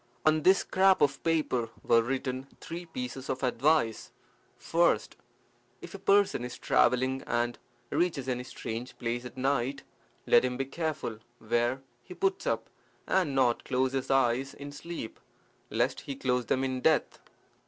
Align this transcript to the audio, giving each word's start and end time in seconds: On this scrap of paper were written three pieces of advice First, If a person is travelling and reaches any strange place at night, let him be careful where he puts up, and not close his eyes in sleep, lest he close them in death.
On 0.25 0.41
this 0.41 0.57
scrap 0.61 0.99
of 0.99 1.23
paper 1.23 1.69
were 1.83 2.01
written 2.01 2.47
three 2.59 2.87
pieces 2.87 3.29
of 3.29 3.43
advice 3.43 4.11
First, 4.57 5.15
If 5.79 5.93
a 5.93 5.99
person 5.99 6.43
is 6.43 6.57
travelling 6.57 7.21
and 7.27 7.59
reaches 7.91 8.27
any 8.27 8.43
strange 8.43 8.97
place 8.97 9.25
at 9.25 9.37
night, 9.37 9.83
let 10.25 10.43
him 10.43 10.57
be 10.57 10.65
careful 10.65 11.19
where 11.37 11.83
he 12.01 12.15
puts 12.15 12.47
up, 12.47 12.67
and 13.05 13.35
not 13.35 13.63
close 13.63 13.91
his 13.93 14.09
eyes 14.09 14.55
in 14.55 14.71
sleep, 14.71 15.19
lest 15.69 16.01
he 16.01 16.15
close 16.15 16.47
them 16.47 16.63
in 16.63 16.81
death. 16.81 17.19